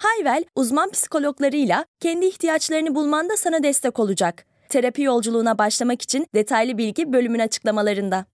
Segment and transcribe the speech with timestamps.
[0.00, 4.46] Hayvel, uzman psikologlarıyla kendi ihtiyaçlarını bulmanda sana destek olacak.
[4.68, 8.26] Terapi yolculuğuna başlamak için detaylı bilgi bölümün açıklamalarında.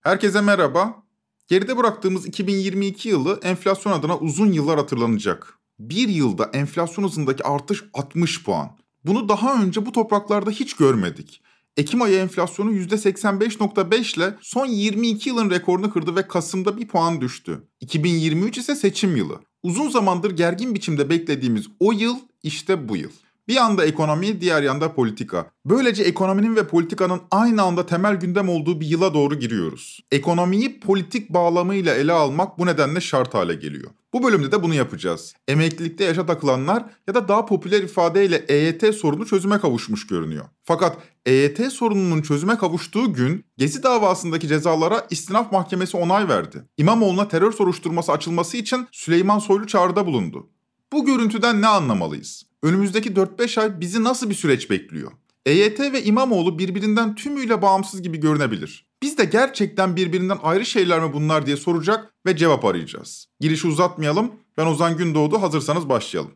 [0.00, 1.02] Herkese merhaba.
[1.48, 5.54] Geride bıraktığımız 2022 yılı enflasyon adına uzun yıllar hatırlanacak.
[5.78, 8.70] Bir yılda enflasyon hızındaki artış 60 puan.
[9.04, 11.42] Bunu daha önce bu topraklarda hiç görmedik.
[11.76, 17.62] Ekim ayı enflasyonu %85.5 ile son 22 yılın rekorunu kırdı ve Kasım'da bir puan düştü.
[17.80, 19.40] 2023 ise seçim yılı.
[19.62, 23.10] Uzun zamandır gergin biçimde beklediğimiz o yıl işte bu yıl.
[23.48, 25.50] Bir yanda ekonomi, diğer yanda politika.
[25.64, 30.00] Böylece ekonominin ve politikanın aynı anda temel gündem olduğu bir yıla doğru giriyoruz.
[30.12, 33.90] Ekonomiyi politik bağlamıyla ele almak bu nedenle şart hale geliyor.
[34.12, 35.34] Bu bölümde de bunu yapacağız.
[35.48, 40.44] Emeklilikte yaşa takılanlar ya da daha popüler ifadeyle EYT sorunu çözüme kavuşmuş görünüyor.
[40.64, 40.96] Fakat
[41.26, 46.64] EYT sorununun çözüme kavuştuğu gün Gezi davasındaki cezalara istinaf mahkemesi onay verdi.
[46.76, 50.48] İmamoğlu'na terör soruşturması açılması için Süleyman Soylu çağrıda bulundu.
[50.92, 52.46] Bu görüntüden ne anlamalıyız?
[52.62, 55.12] Önümüzdeki 4-5 ay bizi nasıl bir süreç bekliyor?
[55.46, 58.86] EYT ve İmamoğlu birbirinden tümüyle bağımsız gibi görünebilir.
[59.02, 63.26] Biz de gerçekten birbirinden ayrı şeyler mi bunlar diye soracak ve cevap arayacağız.
[63.40, 64.32] Girişi uzatmayalım.
[64.56, 65.42] Ben Ozan Gündoğdu.
[65.42, 66.32] Hazırsanız başlayalım.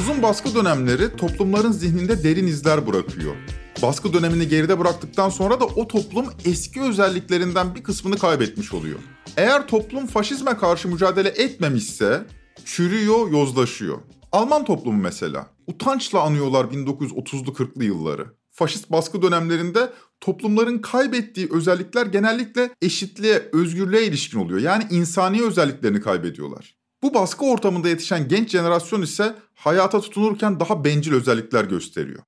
[0.00, 3.34] Uzun baskı dönemleri toplumların zihninde derin izler bırakıyor
[3.84, 8.98] baskı dönemini geride bıraktıktan sonra da o toplum eski özelliklerinden bir kısmını kaybetmiş oluyor.
[9.36, 12.26] Eğer toplum faşizme karşı mücadele etmemişse
[12.64, 13.98] çürüyor, yozlaşıyor.
[14.32, 15.46] Alman toplumu mesela.
[15.66, 18.26] Utançla anıyorlar 1930'lu 40'lı yılları.
[18.50, 24.60] Faşist baskı dönemlerinde toplumların kaybettiği özellikler genellikle eşitliğe, özgürlüğe ilişkin oluyor.
[24.60, 26.76] Yani insani özelliklerini kaybediyorlar.
[27.02, 32.22] Bu baskı ortamında yetişen genç jenerasyon ise hayata tutunurken daha bencil özellikler gösteriyor.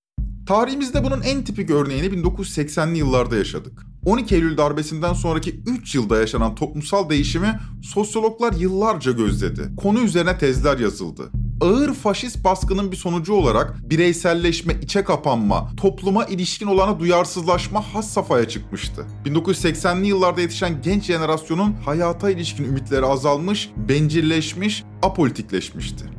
[0.47, 3.87] Tarihimizde bunun en tipik örneğini 1980'li yıllarda yaşadık.
[4.05, 9.63] 12 Eylül darbesinden sonraki 3 yılda yaşanan toplumsal değişimi sosyologlar yıllarca gözledi.
[9.77, 11.31] Konu üzerine tezler yazıldı.
[11.61, 18.49] Ağır faşist baskının bir sonucu olarak bireyselleşme, içe kapanma, topluma ilişkin olana duyarsızlaşma has safhaya
[18.49, 19.07] çıkmıştı.
[19.25, 26.16] 1980'li yıllarda yetişen genç jenerasyonun hayata ilişkin ümitleri azalmış, bencilleşmiş, apolitikleşmişti.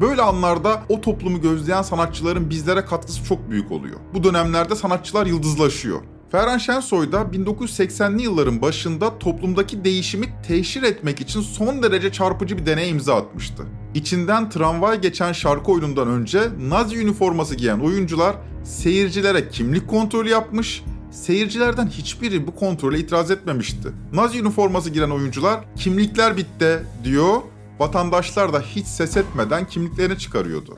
[0.00, 3.96] Böyle anlarda o toplumu gözleyen sanatçıların bizlere katkısı çok büyük oluyor.
[4.14, 6.00] Bu dönemlerde sanatçılar yıldızlaşıyor.
[6.30, 12.66] Ferhan Şensoy da 1980'li yılların başında toplumdaki değişimi teşhir etmek için son derece çarpıcı bir
[12.66, 13.62] deney imza atmıştı.
[13.94, 21.86] İçinden tramvay geçen şarkı oyunundan önce Nazi üniforması giyen oyuncular seyircilere kimlik kontrolü yapmış, seyircilerden
[21.86, 23.88] hiçbiri bu kontrole itiraz etmemişti.
[24.12, 27.42] Nazi üniforması giren oyuncular kimlikler bitti diyor
[27.78, 30.76] Vatandaşlar da hiç ses etmeden kimliklerini çıkarıyordu.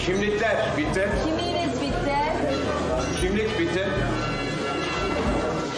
[0.00, 1.08] Kimlikler bitti.
[1.24, 2.16] Kimliğiniz bitti.
[3.20, 3.88] Kimlik bitti.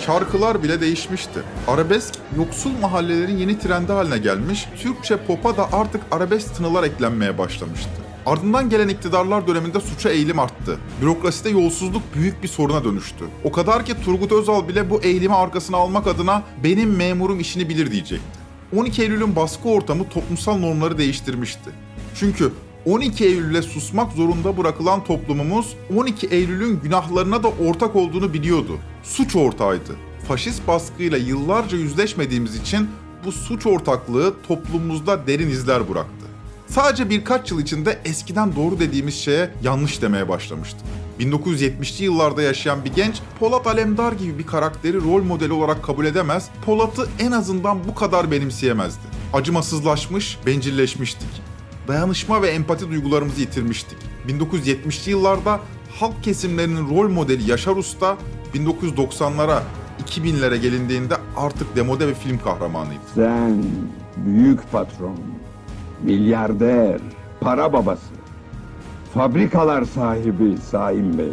[0.06, 1.42] Şarkılar bile değişmişti.
[1.68, 7.90] Arabesk, yoksul mahallelerin yeni trendi haline gelmiş, Türkçe pop'a da artık arabesk tınılar eklenmeye başlamıştı.
[8.26, 10.78] Ardından gelen iktidarlar döneminde suça eğilim arttı.
[11.02, 13.24] Bürokraside yolsuzluk büyük bir soruna dönüştü.
[13.44, 17.90] O kadar ki Turgut Özal bile bu eğilimi arkasına almak adına benim memurum işini bilir
[17.90, 18.43] diyecekti.
[18.76, 21.70] 12 Eylül'ün baskı ortamı toplumsal normları değiştirmişti.
[22.14, 22.52] Çünkü
[22.86, 28.78] 12 Eylül'e susmak zorunda bırakılan toplumumuz 12 Eylül'ün günahlarına da ortak olduğunu biliyordu.
[29.02, 29.96] Suç ortağıydı.
[30.28, 32.88] Faşist baskıyla yıllarca yüzleşmediğimiz için
[33.24, 36.26] bu suç ortaklığı toplumumuzda derin izler bıraktı.
[36.66, 40.82] Sadece birkaç yıl içinde eskiden doğru dediğimiz şeye yanlış demeye başlamıştık.
[41.20, 46.48] 1970'li yıllarda yaşayan bir genç Polat Alemdar gibi bir karakteri rol modeli olarak kabul edemez,
[46.66, 49.02] Polat'ı en azından bu kadar benimseyemezdi.
[49.32, 51.42] Acımasızlaşmış, bencilleşmiştik.
[51.88, 53.98] Dayanışma ve empati duygularımızı yitirmiştik.
[54.28, 55.60] 1970'li yıllarda
[56.00, 58.16] halk kesimlerinin rol modeli Yaşar Usta
[58.54, 59.60] 1990'lara
[60.06, 63.00] 2000'lere gelindiğinde artık demode bir film kahramanıydı.
[63.14, 63.64] Sen
[64.16, 65.18] büyük patron,
[66.02, 67.00] milyarder,
[67.40, 68.23] para babası.
[69.14, 71.32] Fabrikalar sahibi Saim Bey.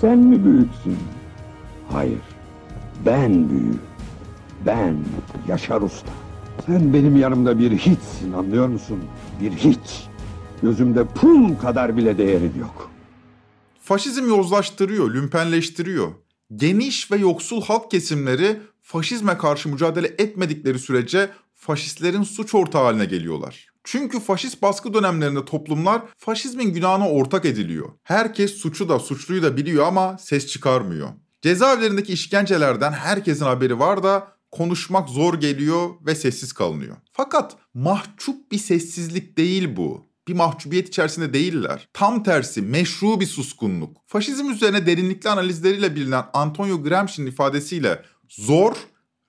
[0.00, 0.98] Sen mi büyüksün?
[1.92, 2.20] Hayır.
[3.06, 3.80] Ben büyük.
[4.66, 4.96] Ben
[5.48, 6.10] Yaşar Usta.
[6.66, 8.98] Sen benim yanımda bir hiçsin anlıyor musun?
[9.40, 10.08] Bir hiç.
[10.62, 12.90] Gözümde pul kadar bile değerin yok.
[13.80, 16.08] Faşizm yozlaştırıyor, lümpenleştiriyor.
[16.56, 23.66] Geniş ve yoksul halk kesimleri faşizme karşı mücadele etmedikleri sürece faşistlerin suç ortağı haline geliyorlar.
[23.84, 27.88] Çünkü faşist baskı dönemlerinde toplumlar faşizmin günahına ortak ediliyor.
[28.02, 31.08] Herkes suçu da suçluyu da biliyor ama ses çıkarmıyor.
[31.42, 36.96] Cezaevlerindeki işkencelerden herkesin haberi var da konuşmak zor geliyor ve sessiz kalınıyor.
[37.12, 40.08] Fakat mahcup bir sessizlik değil bu.
[40.28, 41.88] Bir mahcubiyet içerisinde değiller.
[41.92, 43.96] Tam tersi meşru bir suskunluk.
[44.06, 48.76] Faşizm üzerine derinlikli analizleriyle bilinen Antonio Gramsci'nin ifadesiyle zor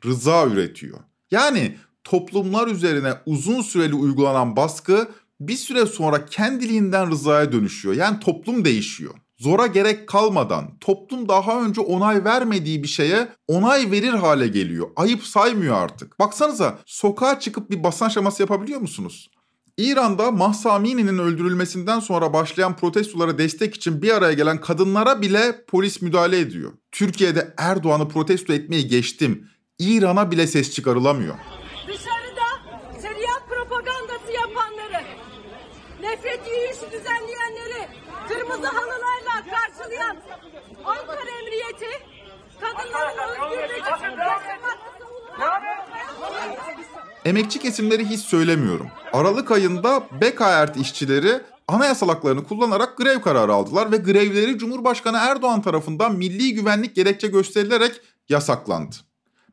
[0.05, 0.99] rıza üretiyor.
[1.31, 1.75] Yani
[2.09, 5.07] toplumlar üzerine uzun süreli uygulanan baskı
[5.39, 7.95] bir süre sonra kendiliğinden rızaya dönüşüyor.
[7.95, 9.13] Yani toplum değişiyor.
[9.37, 14.87] Zora gerek kalmadan toplum daha önce onay vermediği bir şeye onay verir hale geliyor.
[14.95, 16.19] Ayıp saymıyor artık.
[16.19, 19.29] Baksanıza sokağa çıkıp bir basın aşaması yapabiliyor musunuz?
[19.77, 26.01] İran'da Mahsa Amini'nin öldürülmesinden sonra başlayan protestolara destek için bir araya gelen kadınlara bile polis
[26.01, 26.71] müdahale ediyor.
[26.91, 29.47] Türkiye'de Erdoğan'ı protesto etmeyi geçtim.
[29.79, 31.35] İran'a bile ses çıkarılamıyor.
[36.01, 37.89] Nefret yürüyüşü düzenleyenleri,
[38.27, 40.17] kırmızı halılarla karşılayan
[40.85, 42.05] Ankara Emniyeti,
[42.61, 43.79] kadınların özgürlüğü
[47.25, 48.87] Emekçi kesimleri hiç söylemiyorum.
[49.13, 56.15] Aralık ayında Bekaert işçileri anayasal haklarını kullanarak grev kararı aldılar ve grevleri Cumhurbaşkanı Erdoğan tarafından
[56.15, 58.95] milli güvenlik gerekçe gösterilerek yasaklandı.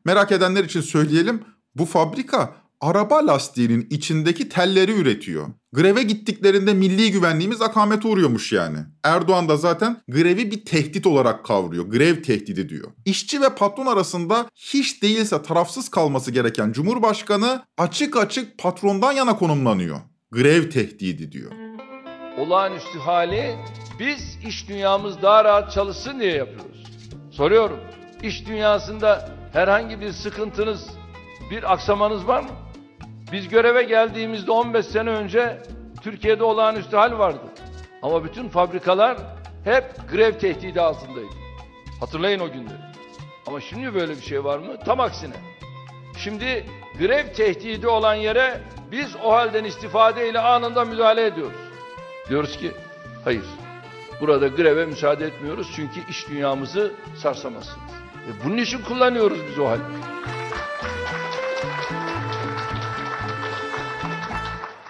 [0.05, 1.43] Merak edenler için söyleyelim
[1.75, 5.47] bu fabrika araba lastiğinin içindeki telleri üretiyor.
[5.73, 8.77] Greve gittiklerinde milli güvenliğimiz akamete uğruyormuş yani.
[9.03, 11.85] Erdoğan da zaten grevi bir tehdit olarak kavruyor.
[11.85, 12.91] Grev tehdidi diyor.
[13.05, 19.99] İşçi ve patron arasında hiç değilse tarafsız kalması gereken Cumhurbaşkanı açık açık patrondan yana konumlanıyor.
[20.31, 21.51] Grev tehdidi diyor.
[22.37, 23.55] olağanüstü hali
[23.99, 26.83] biz iş dünyamız daha rahat çalışsın diye yapıyoruz.
[27.31, 27.79] Soruyorum.
[28.23, 30.87] İş dünyasında herhangi bir sıkıntınız,
[31.51, 32.49] bir aksamanız var mı?
[33.31, 35.57] Biz göreve geldiğimizde 15 sene önce
[36.01, 37.41] Türkiye'de olağanüstü hal vardı.
[38.01, 39.17] Ama bütün fabrikalar
[39.63, 41.33] hep grev tehdidi altındaydı.
[41.99, 42.77] Hatırlayın o günleri.
[43.47, 44.79] Ama şimdi böyle bir şey var mı?
[44.85, 45.33] Tam aksine.
[46.17, 46.65] Şimdi
[46.99, 51.59] grev tehdidi olan yere biz o halden istifadeyle anında müdahale ediyoruz.
[52.29, 52.71] Diyoruz ki
[53.23, 53.43] hayır.
[54.21, 57.87] Burada greve müsaade etmiyoruz çünkü iş dünyamızı sarsamazsınız.
[58.27, 60.16] E bunun için kullanıyoruz biz o halde.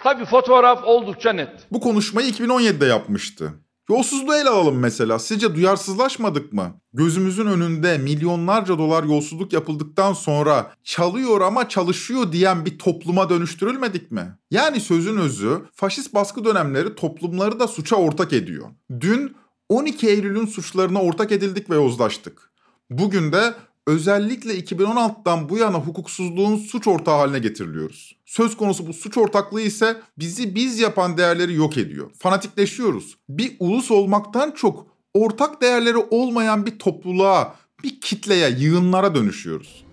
[0.08, 1.50] Tabii fotoğraf oldukça net.
[1.72, 3.54] Bu konuşmayı 2017'de yapmıştı.
[3.90, 5.20] Yolsuzluğu ele alalım mesela.
[5.20, 6.82] Sizce duyarsızlaşmadık mı?
[6.94, 14.38] Gözümüzün önünde milyonlarca dolar yolsuzluk yapıldıktan sonra çalıyor ama çalışıyor diyen bir topluma dönüştürülmedik mi?
[14.52, 18.70] Yani sözün özü faşist baskı dönemleri toplumları da suça ortak ediyor.
[19.00, 19.36] Dün
[19.70, 22.52] 12 Eylül'ün suçlarına ortak edildik ve yozlaştık.
[22.90, 23.54] Bugün de
[23.88, 28.16] özellikle 2016'dan bu yana hukuksuzluğun suç ortağı haline getiriliyoruz.
[28.26, 32.12] Söz konusu bu suç ortaklığı ise bizi biz yapan değerleri yok ediyor.
[32.20, 33.18] Fanatikleşiyoruz.
[33.30, 39.86] Bir ulus olmaktan çok ortak değerleri olmayan bir topluluğa, bir kitleye, yığınlara dönüşüyoruz.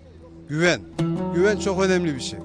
[0.49, 0.81] Güven.
[1.35, 2.39] Güven çok önemli bir şey.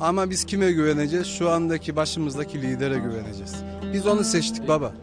[0.00, 1.26] Ama biz kime güveneceğiz?
[1.26, 3.54] Şu andaki başımızdaki lidere güveneceğiz.
[3.92, 4.94] Biz onu seçtik baba.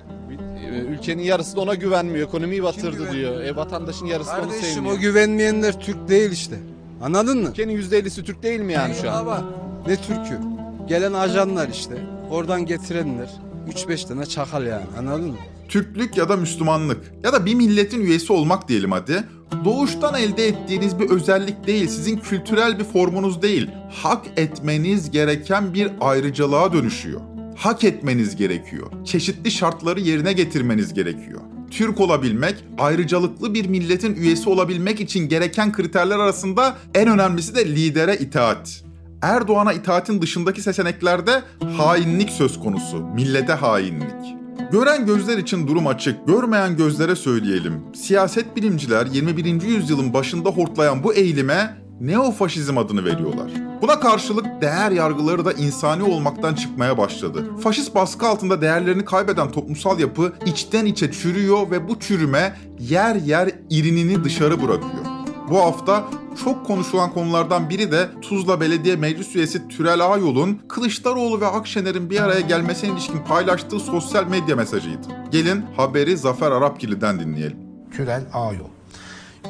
[0.55, 2.27] Ee, Ülkenin yarısı da ona güvenmiyor.
[2.27, 3.41] Ekonomiyi batırdı diyor.
[3.41, 4.95] E, vatandaşın yarısı da onu Kardeşim sevmiyor.
[4.95, 6.55] o güvenmeyenler Türk değil işte.
[7.01, 7.49] Anladın mı?
[7.49, 9.25] Ülkenin %50'si Türk değil mi yani şu an?
[9.25, 9.43] Baba.
[9.87, 10.39] Ne Türk'ü?
[10.87, 11.95] Gelen ajanlar işte.
[12.31, 13.29] Oradan getirenler.
[13.69, 15.35] 3-5 tane çakal yani anladın mı?
[15.69, 19.23] Türklük ya da Müslümanlık ya da bir milletin üyesi olmak diyelim hadi.
[19.65, 23.69] Doğuştan elde ettiğiniz bir özellik değil, sizin kültürel bir formunuz değil.
[23.91, 27.21] Hak etmeniz gereken bir ayrıcalığa dönüşüyor.
[27.55, 28.87] Hak etmeniz gerekiyor.
[29.05, 31.41] Çeşitli şartları yerine getirmeniz gerekiyor.
[31.71, 38.15] Türk olabilmek, ayrıcalıklı bir milletin üyesi olabilmek için gereken kriterler arasında en önemlisi de lidere
[38.15, 38.83] itaat.
[39.21, 41.43] Erdoğan'a itaatin dışındaki seçeneklerde
[41.77, 44.35] hainlik söz konusu, millete hainlik.
[44.71, 47.73] Gören gözler için durum açık, görmeyen gözlere söyleyelim.
[47.95, 49.61] Siyaset bilimciler 21.
[49.61, 53.51] yüzyılın başında hortlayan bu eğilime neofaşizm adını veriyorlar.
[53.81, 57.45] Buna karşılık değer yargıları da insani olmaktan çıkmaya başladı.
[57.63, 63.51] Faşist baskı altında değerlerini kaybeden toplumsal yapı içten içe çürüyor ve bu çürüme yer yer
[63.69, 65.05] irinini dışarı bırakıyor.
[65.49, 66.03] Bu hafta
[66.43, 72.19] çok konuşulan konulardan biri de Tuzla Belediye Meclis Üyesi Türel Ayol'un Kılıçdaroğlu ve Akşener'in bir
[72.19, 75.07] araya gelmesine ilişkin paylaştığı sosyal medya mesajıydı.
[75.31, 77.57] Gelin haberi Zafer Arapgili'den dinleyelim.
[77.91, 78.69] Türel Ağyol.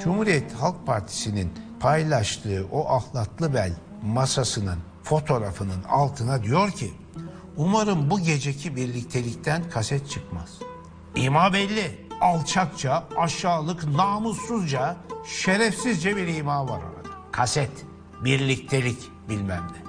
[0.03, 6.93] Cumhuriyet Halk Partisi'nin paylaştığı o ahlatlı bel masasının fotoğrafının altına diyor ki
[7.57, 10.59] Umarım bu geceki birliktelikten kaset çıkmaz.
[11.15, 12.05] İma belli.
[12.21, 17.15] Alçakça, aşağılık, namussuzca Şerefsizce bir ima var orada.
[17.31, 17.71] Kaset,
[18.23, 18.97] birliktelik
[19.29, 19.85] bilmem ne.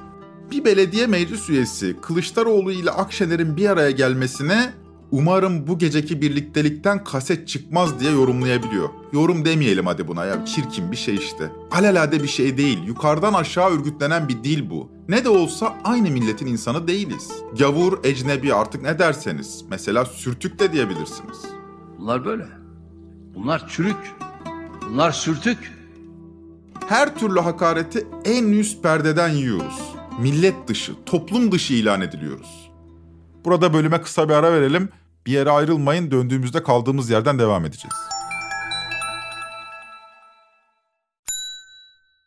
[0.50, 4.73] Bir belediye meclis üyesi Kılıçdaroğlu ile Akşener'in bir araya gelmesine
[5.11, 8.89] umarım bu geceki birliktelikten kaset çıkmaz diye yorumlayabiliyor.
[9.13, 11.53] Yorum demeyelim hadi buna ya çirkin bir şey işte.
[11.71, 12.83] Alelade bir şey değil.
[12.87, 14.91] Yukarıdan aşağı örgütlenen bir dil bu.
[15.09, 17.31] Ne de olsa aynı milletin insanı değiliz.
[17.59, 19.65] Gavur, ecnebi artık ne derseniz.
[19.71, 21.39] Mesela sürtük de diyebilirsiniz.
[21.99, 22.47] Bunlar böyle.
[23.35, 24.15] Bunlar çürük.
[24.91, 25.73] Bunlar sürtük.
[26.89, 29.83] Her türlü hakareti en üst perdeden yiyoruz.
[30.21, 32.65] Millet dışı, toplum dışı ilan ediliyoruz.
[33.47, 34.88] Burada bölüme kısa bir ara verelim.
[35.26, 36.11] Bir yere ayrılmayın.
[36.11, 37.95] Döndüğümüzde kaldığımız yerden devam edeceğiz.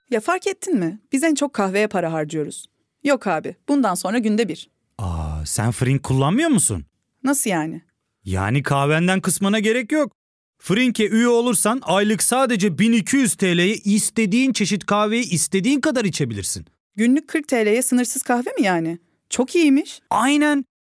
[0.09, 0.99] Ya fark ettin mi?
[1.11, 2.65] Biz en çok kahveye para harcıyoruz.
[3.03, 4.69] Yok abi, bundan sonra günde bir.
[4.97, 6.85] Aa, sen Frink kullanmıyor musun?
[7.23, 7.81] Nasıl yani?
[8.25, 10.11] Yani kahvenden kısmına gerek yok.
[10.61, 16.65] Frink'e üye olursan aylık sadece 1200 TL'ye istediğin çeşit kahveyi istediğin kadar içebilirsin.
[16.95, 18.99] Günlük 40 TL'ye sınırsız kahve mi yani?
[19.29, 19.99] Çok iyiymiş.
[20.09, 20.65] Aynen.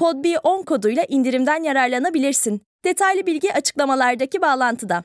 [0.00, 2.62] PodB10 koduyla indirimden yararlanabilirsin.
[2.84, 5.04] Detaylı bilgi açıklamalardaki bağlantıda.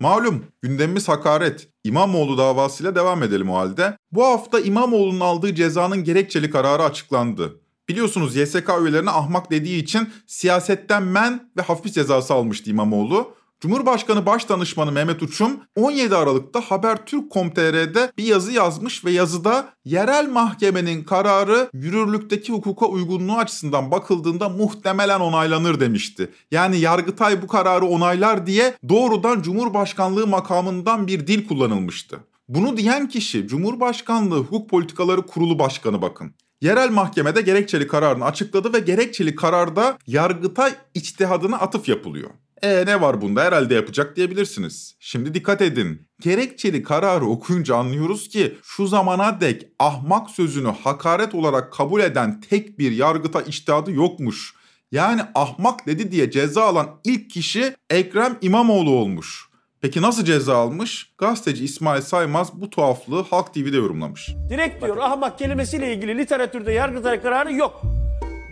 [0.00, 1.68] Malum gündemimiz hakaret.
[1.84, 3.96] İmamoğlu davasıyla devam edelim o halde.
[4.12, 7.60] Bu hafta İmamoğlu'nun aldığı cezanın gerekçeli kararı açıklandı.
[7.88, 13.34] Biliyorsunuz YSK üyelerine ahmak dediği için siyasetten men ve hafif cezası almıştı İmamoğlu.
[13.64, 21.70] Cumhurbaşkanı Başdanışmanı Mehmet Uçum 17 Aralık'ta Habertürk.com.tr'de bir yazı yazmış ve yazıda yerel mahkemenin kararı
[21.72, 26.30] yürürlükteki hukuka uygunluğu açısından bakıldığında muhtemelen onaylanır demişti.
[26.50, 32.20] Yani Yargıtay bu kararı onaylar diye doğrudan Cumhurbaşkanlığı makamından bir dil kullanılmıştı.
[32.48, 36.34] Bunu diyen kişi Cumhurbaşkanlığı Hukuk Politikaları Kurulu Başkanı bakın.
[36.60, 42.30] Yerel mahkemede gerekçeli kararını açıkladı ve gerekçeli kararda Yargıtay içtihadına atıf yapılıyor.
[42.64, 44.96] E ne var bunda herhalde yapacak diyebilirsiniz.
[45.00, 46.08] Şimdi dikkat edin.
[46.20, 52.78] Gerekçeli kararı okuyunca anlıyoruz ki şu zamana dek ahmak sözünü hakaret olarak kabul eden tek
[52.78, 54.54] bir yargıta içtihadı yokmuş.
[54.92, 59.48] Yani ahmak dedi diye ceza alan ilk kişi Ekrem İmamoğlu olmuş.
[59.80, 61.12] Peki nasıl ceza almış?
[61.18, 64.30] Gazeteci İsmail Saymaz bu tuhaflığı Halk TV'de yorumlamış.
[64.50, 67.82] Direkt diyor ahmak kelimesiyle ilgili literatürde yargıtay kararı yok.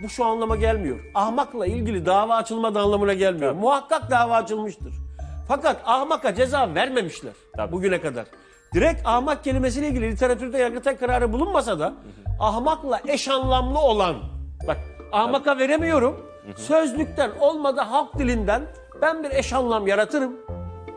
[0.03, 0.99] Bu şu anlama gelmiyor.
[1.15, 3.51] Ahmakla ilgili dava açılmadığı anlamına gelmiyor.
[3.51, 3.61] Evet.
[3.61, 4.93] Muhakkak dava açılmıştır.
[5.47, 7.71] Fakat ahmaka ceza vermemişler Tabii.
[7.71, 8.25] bugüne kadar.
[8.73, 11.93] Direkt ahmak kelimesiyle ilgili literatürde yargıtay kararı bulunmasa da hı hı.
[12.39, 14.15] ahmakla eş anlamlı olan
[14.67, 14.77] bak
[15.11, 15.63] ahmaka Tabii.
[15.63, 16.25] veremiyorum.
[16.45, 16.61] Hı hı.
[16.61, 18.61] Sözlükten olmadı halk dilinden
[19.01, 20.33] ben bir eş anlam yaratırım.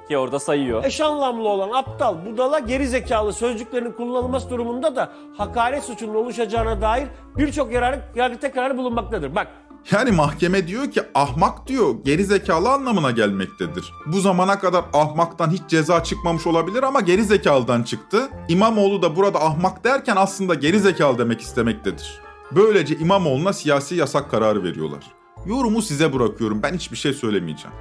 [0.09, 0.85] Ki orada sayıyor.
[0.85, 7.09] Eş anlamlı olan aptal, budala, geri zekalı sözcüklerin kullanılması durumunda da hakaret suçunun oluşacağına dair
[7.37, 9.35] birçok yararı, yargıta kararı bulunmaktadır.
[9.35, 9.49] Bak
[9.91, 13.93] yani mahkeme diyor ki ahmak diyor geri zekalı anlamına gelmektedir.
[14.07, 18.29] Bu zamana kadar ahmaktan hiç ceza çıkmamış olabilir ama geri zekalıdan çıktı.
[18.49, 22.21] İmamoğlu da burada ahmak derken aslında geri zekalı demek istemektedir.
[22.53, 25.05] Böylece İmamoğlu'na siyasi yasak kararı veriyorlar.
[25.47, 27.77] Yorumu size bırakıyorum ben hiçbir şey söylemeyeceğim.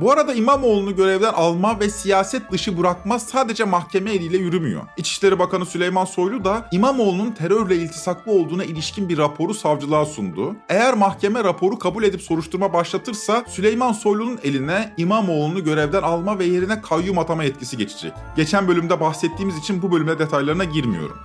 [0.00, 4.82] Bu arada İmamoğlu'nu görevden alma ve siyaset dışı bırakma sadece mahkeme eliyle yürümüyor.
[4.96, 10.56] İçişleri Bakanı Süleyman Soylu da İmamoğlu'nun terörle iltisaklı olduğuna ilişkin bir raporu savcılığa sundu.
[10.68, 16.82] Eğer mahkeme raporu kabul edip soruşturma başlatırsa Süleyman Soylu'nun eline İmamoğlu'nu görevden alma ve yerine
[16.82, 18.12] kayyum atama yetkisi geçecek.
[18.36, 21.16] Geçen bölümde bahsettiğimiz için bu bölümde detaylarına girmiyorum.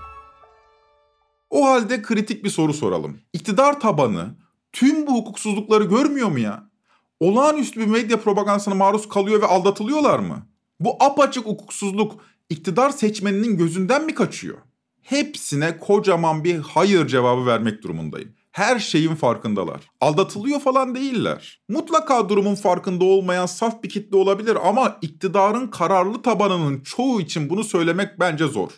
[1.50, 3.20] O halde kritik bir soru soralım.
[3.34, 4.36] İktidar tabanı
[4.74, 6.75] tüm bu hukuksuzlukları görmüyor mu ya?
[7.20, 10.48] Olağanüstü bir medya propagandasına maruz kalıyor ve aldatılıyorlar mı?
[10.80, 14.58] Bu apaçık hukuksuzluk iktidar seçmeninin gözünden mi kaçıyor?
[15.02, 18.36] Hepsine kocaman bir hayır cevabı vermek durumundayım.
[18.52, 19.82] Her şeyin farkındalar.
[20.02, 21.62] Aldatılıyor falan değiller.
[21.70, 27.64] Mutlaka durumun farkında olmayan saf bir kitle olabilir ama iktidarın kararlı tabanının çoğu için bunu
[27.64, 28.70] söylemek bence zor.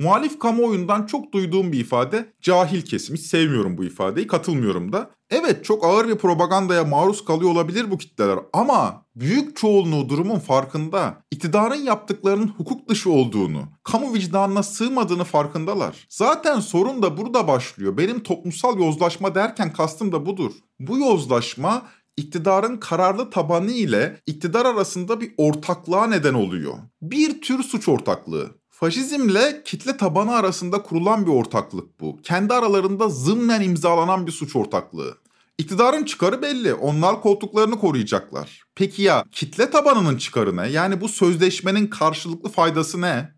[0.00, 3.16] Muhalif kamuoyundan çok duyduğum bir ifade cahil kesim.
[3.16, 5.10] Hiç sevmiyorum bu ifadeyi, katılmıyorum da.
[5.30, 11.22] Evet çok ağır bir propagandaya maruz kalıyor olabilir bu kitleler ama büyük çoğunluğu durumun farkında.
[11.30, 16.06] İktidarın yaptıklarının hukuk dışı olduğunu, kamu vicdanına sığmadığını farkındalar.
[16.08, 17.96] Zaten sorun da burada başlıyor.
[17.96, 20.52] Benim toplumsal yozlaşma derken kastım da budur.
[20.80, 21.82] Bu yozlaşma
[22.16, 26.74] iktidarın kararlı tabanı ile iktidar arasında bir ortaklığa neden oluyor.
[27.02, 28.50] Bir tür suç ortaklığı.
[28.80, 32.18] Faşizmle kitle tabanı arasında kurulan bir ortaklık bu.
[32.22, 35.18] Kendi aralarında zımnen imzalanan bir suç ortaklığı.
[35.58, 36.74] İktidarın çıkarı belli.
[36.74, 38.62] Onlar koltuklarını koruyacaklar.
[38.74, 40.68] Peki ya kitle tabanının çıkarı ne?
[40.68, 43.32] Yani bu sözleşmenin karşılıklı faydası ne?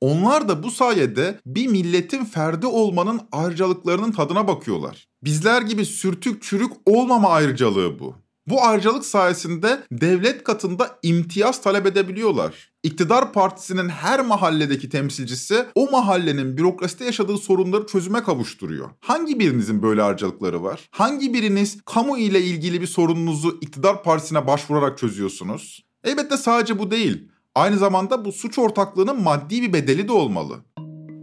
[0.00, 5.08] Onlar da bu sayede bir milletin ferdi olmanın ayrıcalıklarının tadına bakıyorlar.
[5.24, 8.14] Bizler gibi sürtük çürük olmama ayrıcalığı bu.
[8.46, 12.69] Bu ayrıcalık sayesinde devlet katında imtiyaz talep edebiliyorlar.
[12.82, 18.90] İktidar partisinin her mahalledeki temsilcisi o mahallenin bürokraside yaşadığı sorunları çözüme kavuşturuyor.
[19.00, 20.88] Hangi birinizin böyle ayrıcalıkları var?
[20.90, 25.84] Hangi biriniz kamu ile ilgili bir sorununuzu iktidar partisine başvurarak çözüyorsunuz?
[26.04, 27.28] Elbette sadece bu değil.
[27.54, 30.64] Aynı zamanda bu suç ortaklığının maddi bir bedeli de olmalı.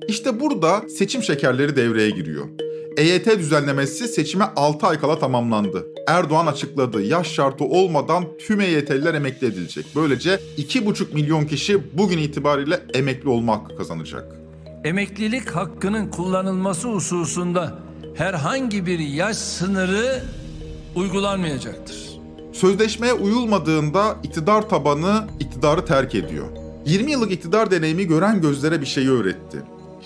[0.08, 2.67] İşte burada seçim şekerleri devreye giriyor.
[2.98, 5.88] EYT düzenlemesi seçime 6 ay kala tamamlandı.
[6.08, 7.02] Erdoğan açıkladı.
[7.02, 9.86] Yaş şartı olmadan tüm EYT'liler emekli edilecek.
[9.96, 14.36] Böylece 2,5 milyon kişi bugün itibariyle emekli olma hakkı kazanacak.
[14.84, 17.80] Emeklilik hakkının kullanılması hususunda
[18.16, 20.24] herhangi bir yaş sınırı
[20.96, 22.20] uygulanmayacaktır.
[22.54, 26.48] Sözleşmeye uyulmadığında iktidar tabanı iktidarı terk ediyor.
[26.86, 29.58] 20 yıllık iktidar deneyimi gören gözlere bir şey öğretti.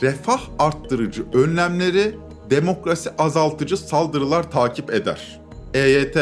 [0.02, 2.16] Refah arttırıcı önlemleri
[2.52, 5.40] demokrasi azaltıcı saldırılar takip eder.
[5.74, 6.18] EYT,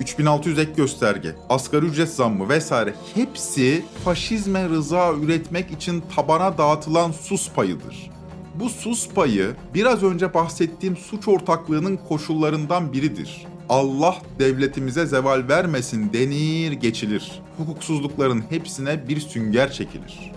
[0.00, 7.52] 3600 ek gösterge, asgari ücret zammı vesaire hepsi faşizme rıza üretmek için tabana dağıtılan sus
[7.52, 8.10] payıdır.
[8.54, 13.46] Bu sus payı biraz önce bahsettiğim suç ortaklığının koşullarından biridir.
[13.68, 17.42] Allah devletimize zeval vermesin denir geçilir.
[17.58, 20.32] Hukuksuzlukların hepsine bir sünger çekilir.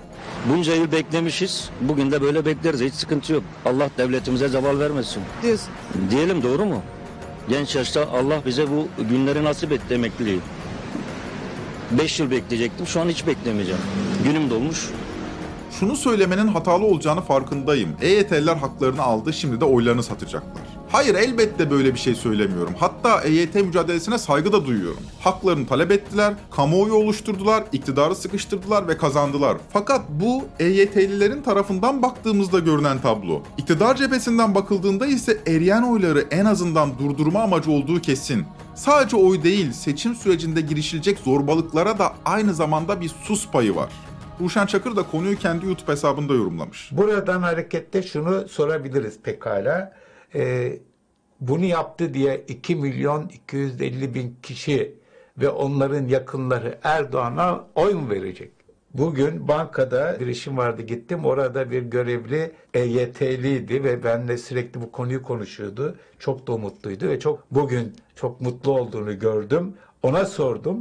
[0.49, 1.69] Bunca yıl beklemişiz.
[1.81, 2.81] Bugün de böyle bekleriz.
[2.81, 3.43] Hiç sıkıntı yok.
[3.65, 5.21] Allah devletimize zeval vermesin.
[5.43, 5.69] Diyorsun.
[6.11, 6.81] Diyelim doğru mu?
[7.49, 10.39] Genç yaşta Allah bize bu günleri nasip etti emekliliği.
[11.91, 12.87] Beş yıl bekleyecektim.
[12.87, 13.81] Şu an hiç beklemeyeceğim.
[14.23, 14.89] Günüm dolmuş.
[15.79, 17.89] Şunu söylemenin hatalı olacağını farkındayım.
[18.01, 20.63] EYT'liler haklarını aldı, şimdi de oylarını satacaklar.
[20.93, 22.73] Hayır elbette böyle bir şey söylemiyorum.
[22.79, 24.99] Hatta EYT mücadelesine saygı da duyuyorum.
[25.19, 29.57] Haklarını talep ettiler, kamuoyu oluşturdular, iktidarı sıkıştırdılar ve kazandılar.
[29.69, 33.41] Fakat bu EYT'lilerin tarafından baktığımızda görünen tablo.
[33.57, 38.45] İktidar cephesinden bakıldığında ise eriyen oyları en azından durdurma amacı olduğu kesin.
[38.75, 43.89] Sadece oy değil, seçim sürecinde girişilecek zorbalıklara da aynı zamanda bir sus payı var.
[44.41, 46.89] Ruşen Çakır da konuyu kendi YouTube hesabında yorumlamış.
[46.91, 50.02] Buradan hareketle şunu sorabiliriz pekala.
[50.35, 50.79] Ee,
[51.39, 54.95] bunu yaptı diye 2 milyon 250 bin kişi
[55.37, 58.51] ve onların yakınları Erdoğan'a oy mu verecek?
[58.93, 61.25] Bugün bankada bir işim vardı gittim.
[61.25, 65.95] Orada bir görevli EYT'liydi ve benimle sürekli bu konuyu konuşuyordu.
[66.19, 69.73] Çok da umutluydu ve çok bugün çok mutlu olduğunu gördüm.
[70.03, 70.79] Ona sordum.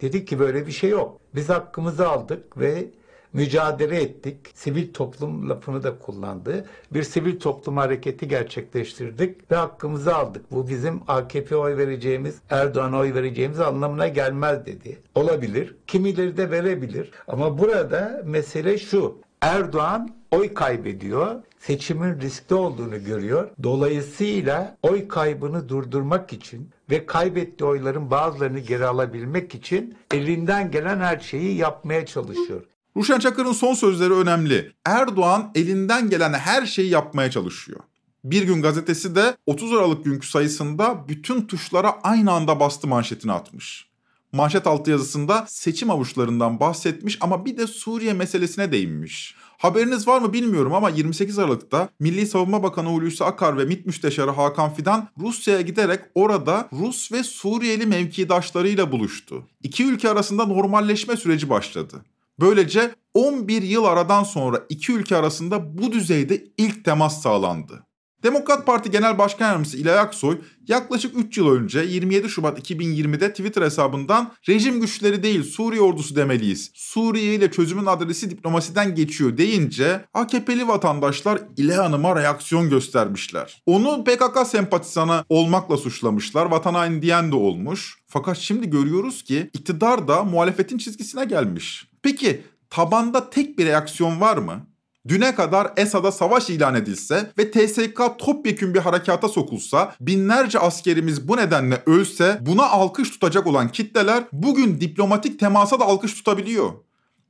[0.00, 1.20] Dedi ki böyle bir şey yok.
[1.34, 2.86] Biz hakkımızı aldık ve
[3.32, 4.36] mücadele ettik.
[4.54, 6.64] Sivil toplum lafını da kullandı.
[6.92, 10.52] Bir sivil toplum hareketi gerçekleştirdik ve hakkımızı aldık.
[10.52, 14.98] Bu bizim AKP oy vereceğimiz, Erdoğan'a oy vereceğimiz anlamına gelmez dedi.
[15.14, 15.76] Olabilir.
[15.86, 17.10] Kimileri de verebilir.
[17.28, 19.18] Ama burada mesele şu.
[19.40, 21.42] Erdoğan oy kaybediyor.
[21.58, 23.50] Seçimin riskli olduğunu görüyor.
[23.62, 31.18] Dolayısıyla oy kaybını durdurmak için ve kaybettiği oyların bazılarını geri alabilmek için elinden gelen her
[31.18, 32.62] şeyi yapmaya çalışıyor.
[32.96, 34.72] Ruşen Çakır'ın son sözleri önemli.
[34.84, 37.80] Erdoğan elinden gelen her şeyi yapmaya çalışıyor.
[38.24, 43.90] Bir gün gazetesi de 30 Aralık günkü sayısında bütün tuşlara aynı anda bastı manşetini atmış.
[44.32, 49.34] Manşet altı yazısında seçim avuçlarından bahsetmiş ama bir de Suriye meselesine değinmiş.
[49.58, 54.30] Haberiniz var mı bilmiyorum ama 28 Aralık'ta Milli Savunma Bakanı Hulusi Akar ve MİT Müsteşarı
[54.30, 59.46] Hakan Fidan Rusya'ya giderek orada Rus ve Suriyeli mevkidaşlarıyla buluştu.
[59.62, 62.04] İki ülke arasında normalleşme süreci başladı.
[62.40, 67.86] Böylece 11 yıl aradan sonra iki ülke arasında bu düzeyde ilk temas sağlandı.
[68.22, 73.62] Demokrat Parti Genel Başkan Yardımcısı İlay Aksoy yaklaşık 3 yıl önce 27 Şubat 2020'de Twitter
[73.62, 76.70] hesabından rejim güçleri değil Suriye ordusu demeliyiz.
[76.74, 83.62] Suriye ile çözümün adresi diplomasiden geçiyor deyince AKP'li vatandaşlar İlay Hanım'a reaksiyon göstermişler.
[83.66, 86.46] Onu PKK sempatizanı olmakla suçlamışlar.
[86.46, 87.98] Vatan haini diyen de olmuş.
[88.06, 91.89] Fakat şimdi görüyoruz ki iktidar da muhalefetin çizgisine gelmiş.
[92.02, 94.66] Peki tabanda tek bir reaksiyon var mı?
[95.08, 101.36] Düne kadar Esad'a savaş ilan edilse ve TSK topyekün bir harekata sokulsa, binlerce askerimiz bu
[101.36, 106.72] nedenle ölse buna alkış tutacak olan kitleler bugün diplomatik temasa da alkış tutabiliyor.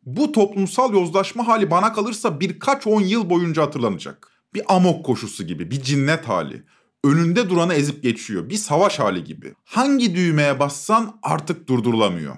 [0.06, 4.28] Bu toplumsal yozlaşma hali bana kalırsa birkaç on yıl boyunca hatırlanacak.
[4.54, 6.62] Bir amok koşusu gibi, bir cinnet hali.
[7.04, 8.48] Önünde duranı ezip geçiyor.
[8.48, 9.54] Bir savaş hali gibi.
[9.64, 12.36] Hangi düğmeye bassan artık durdurulamıyor.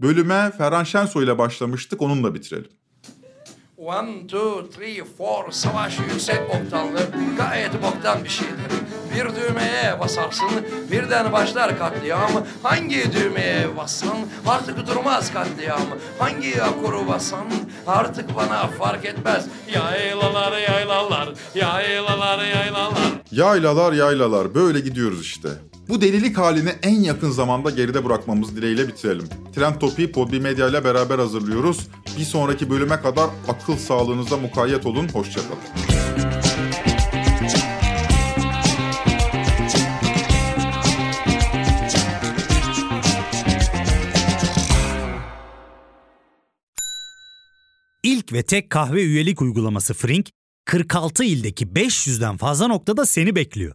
[0.00, 2.70] Bölüme Ferhan Şensoy ile başlamıştık onunla bitirelim.
[3.76, 7.00] One, two, three, four savaş yüksek oktanlı
[7.36, 8.54] gayet boktan bir şeydir.
[9.14, 10.50] Bir düğmeye basarsın
[10.92, 12.30] birden başlar katliam.
[12.62, 15.82] Hangi düğmeye bassan artık durmaz katliam.
[16.18, 17.46] Hangi akoru bassan
[17.86, 19.46] artık bana fark etmez.
[19.74, 22.94] Yaylalar yaylalar yaylalar yaylalar.
[23.32, 25.48] Yaylalar yaylalar böyle gidiyoruz işte.
[25.88, 29.28] Bu delilik halini en yakın zamanda geride bırakmamız dileğiyle bitirelim.
[29.54, 31.88] Trend Topi'yi Podbi Medya ile beraber hazırlıyoruz.
[32.18, 35.08] Bir sonraki bölüme kadar akıl sağlığınıza mukayyet olun.
[35.08, 35.58] Hoşçakalın.
[48.02, 50.30] İlk ve tek kahve üyelik uygulaması Frink,
[50.64, 53.74] 46 ildeki 500'den fazla noktada seni bekliyor.